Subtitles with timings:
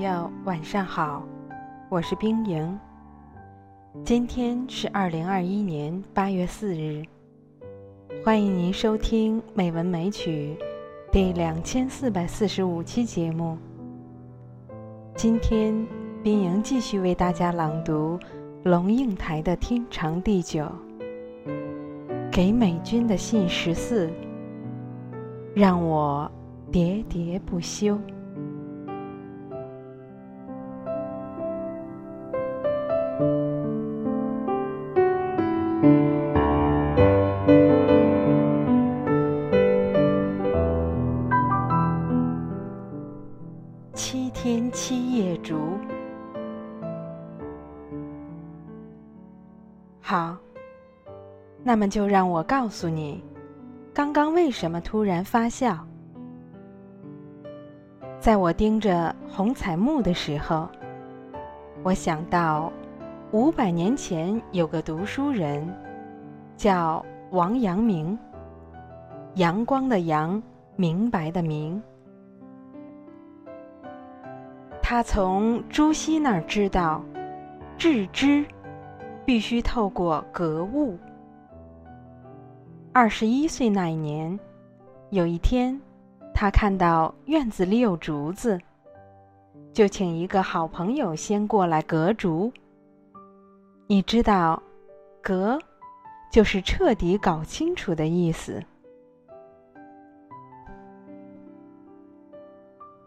[0.00, 1.22] 朋友，晚上好，
[1.90, 2.80] 我是冰莹。
[4.02, 7.04] 今天是二零二一年八月四日，
[8.24, 10.56] 欢迎您收听《美文美曲》
[11.12, 13.58] 第两千四百四十五期节目。
[15.14, 15.86] 今天，
[16.22, 18.18] 冰莹继续为大家朗读
[18.62, 20.64] 龙应台的《天长地久》，
[22.32, 24.10] 给美军的信十四，
[25.54, 26.26] 让我
[26.72, 27.98] 喋喋不休。
[43.94, 45.78] 七天七夜竹。
[50.02, 50.36] 好，
[51.62, 53.24] 那么就让我告诉你，
[53.94, 55.78] 刚刚为什么突然发笑。
[58.18, 60.68] 在我盯着红彩木的时候，
[61.82, 62.70] 我想到
[63.32, 65.64] 五百年前有个读书人，
[66.56, 68.18] 叫王阳明。
[69.34, 70.42] 阳光的阳，
[70.74, 71.80] 明白的明。
[74.82, 77.04] 他从朱熹那儿知道，
[77.78, 78.44] 致知
[79.24, 80.98] 必须透过格物。
[82.92, 84.36] 二十一岁那一年，
[85.10, 85.80] 有一天，
[86.34, 88.58] 他看到院子里有竹子，
[89.72, 92.52] 就请一个好朋友先过来隔竹。
[93.90, 94.62] 你知道，
[95.20, 95.58] 隔
[96.30, 98.62] 就是彻底搞清楚的意思。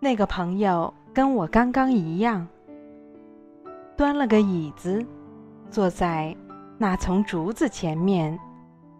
[0.00, 2.44] 那个朋友跟我刚刚一样，
[3.96, 5.00] 端了个椅子，
[5.70, 6.36] 坐在
[6.76, 8.36] 那丛竹子前面，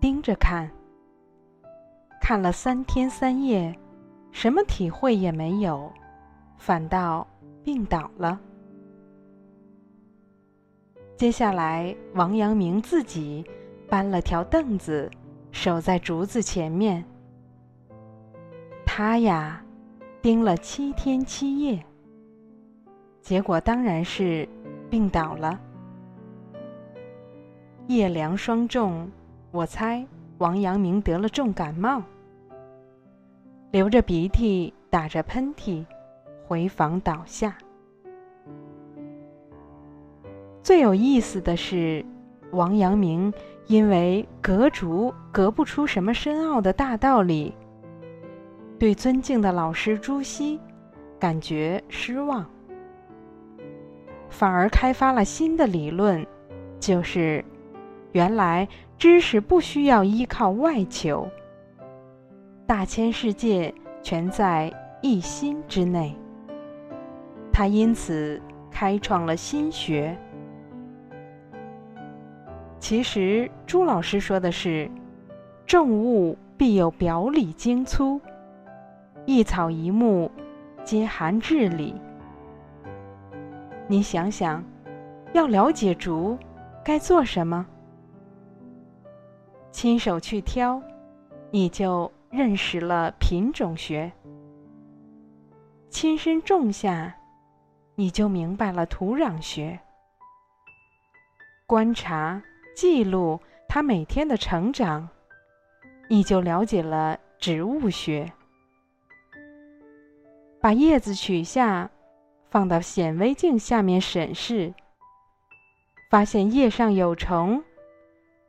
[0.01, 0.71] 盯着看。
[2.21, 3.77] 看了三天三夜，
[4.31, 5.93] 什么体会也没有，
[6.57, 7.27] 反倒
[7.65, 8.39] 病倒了。
[11.17, 13.45] 接下来，王阳明自己
[13.89, 15.11] 搬了条凳子，
[15.53, 17.05] 守在竹子前面。
[18.85, 19.61] 他呀。
[20.23, 21.85] 盯了七天七夜，
[23.21, 24.49] 结果当然是
[24.89, 25.61] 病倒了。
[27.89, 29.07] 夜凉霜重，
[29.51, 30.07] 我猜
[30.39, 32.03] 王阳明得了重感冒，
[33.71, 35.85] 流着鼻涕，打着喷嚏，
[36.49, 37.59] 回房倒下。
[40.65, 42.03] 最有意思的是，
[42.51, 43.31] 王阳明
[43.67, 47.55] 因为隔竹隔不出什么深奥的大道理。
[48.79, 50.59] 对尊敬的老师朱熹，
[51.21, 52.47] 感觉失望，
[54.31, 56.27] 反而开发了新的理论，
[56.81, 57.45] 就是
[58.13, 61.29] 原来知识不需要依靠外求，
[62.67, 66.17] 大千世界全在一心之内。
[67.53, 70.17] 他因此开创了心学。
[72.79, 74.91] 其实朱老师说的是：
[75.67, 78.21] 重物必有表里精粗。
[79.27, 80.31] 一草一木，
[80.85, 81.95] 皆含智理。
[83.89, 84.63] 你想想，
[85.33, 86.39] 要了解竹，
[86.85, 87.67] 该做什么？
[89.73, 90.81] 亲手去挑，
[91.51, 94.11] 你就认识了品种学；
[95.89, 97.15] 亲身种下，
[97.95, 99.81] 你就明白了土壤学。
[101.67, 102.43] 观察、
[102.75, 105.09] 记录它每天的成长，
[106.09, 108.33] 你就了解了植物学。
[110.61, 111.91] 把叶子取下，
[112.51, 114.73] 放到显微镜下面审视，
[116.11, 117.63] 发现叶上有虫，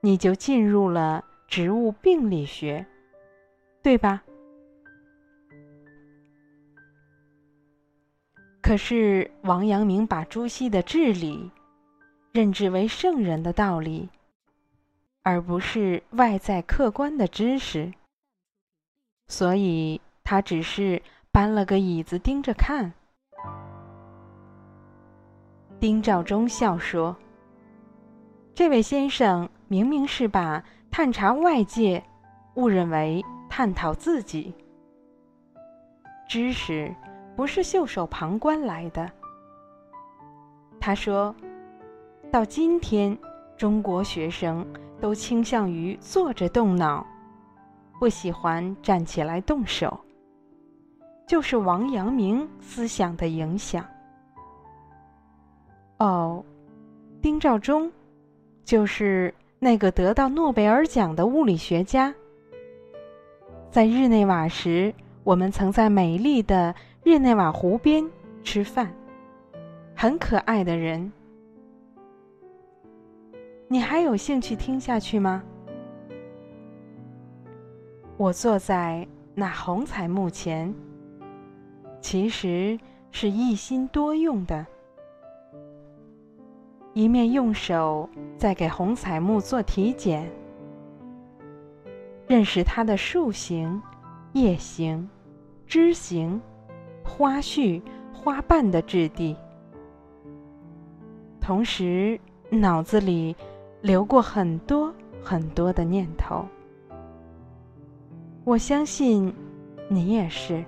[0.01, 2.85] 你就进入了植物病理学，
[3.83, 4.23] 对吧？
[8.61, 11.51] 可是王阳明把朱熹的治理
[12.31, 14.09] 认知为圣人的道理，
[15.25, 17.91] 而不是外在客观的知识，
[19.27, 21.01] 所以他只是。
[21.35, 22.93] 搬了个椅子盯着看，
[25.81, 27.13] 丁肇中笑说
[28.55, 32.01] ：“这位先生明明是把探查外界
[32.53, 34.55] 误认为探讨自己。
[36.29, 36.95] 知识
[37.35, 39.11] 不是袖手旁观来的。”
[40.79, 41.35] 他说
[42.31, 43.17] ：“到今天，
[43.57, 44.65] 中国学生
[44.99, 47.05] 都倾向于坐着动脑，
[47.99, 49.97] 不喜欢站起来动手。”
[51.27, 53.83] 就是王阳明思想的影响。
[55.97, 56.43] 哦，
[57.19, 57.91] 丁肇中，
[58.63, 62.13] 就是那个得到诺贝尔奖的物理学家。
[63.71, 64.93] 在日内瓦时，
[65.23, 68.07] 我们曾在美丽的日内瓦湖边
[68.43, 68.93] 吃饭。
[69.95, 71.11] 很可爱的人。
[73.67, 75.43] 你还有兴趣听下去吗？
[78.15, 80.73] 我坐在那红彩木前，
[81.99, 82.79] 其实
[83.11, 84.65] 是一心多用的，
[86.93, 88.07] 一面用手
[88.37, 90.31] 在给红彩木做体检，
[92.27, 93.81] 认识它的树形、
[94.33, 95.09] 叶形、
[95.65, 96.39] 枝形、
[97.03, 97.81] 花序、
[98.13, 99.35] 花瓣的质地，
[101.41, 102.17] 同时
[102.49, 103.35] 脑子里
[103.81, 106.45] 流过很多很多的念头。
[108.43, 109.33] 我相信，
[109.87, 110.63] 你也是。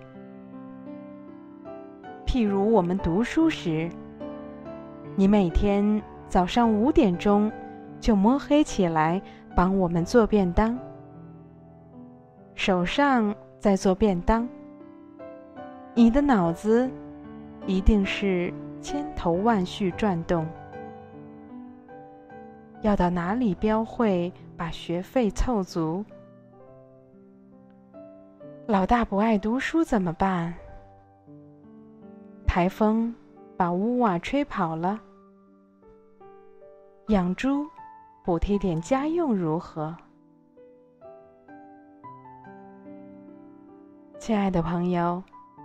[2.25, 3.89] 譬如我们读书时，
[5.15, 7.51] 你每天早上五点钟
[7.99, 9.21] 就摸黑起来
[9.55, 10.77] 帮我们做便当，
[12.53, 14.47] 手上在做便当，
[15.95, 16.89] 你的脑子
[17.65, 20.45] 一定是千头万绪转动，
[22.81, 26.05] 要到哪里标会把学费凑足？
[28.67, 30.53] 老大不爱读书怎么办？
[32.45, 33.13] 台风
[33.55, 34.99] 把屋瓦吹跑了，
[37.07, 37.65] 养猪
[38.23, 39.95] 补贴点家用如何？
[44.19, 45.23] 亲爱的朋友，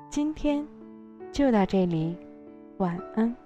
[0.08, 0.66] 今天
[1.32, 2.16] 就到这里，
[2.78, 3.41] 晚安。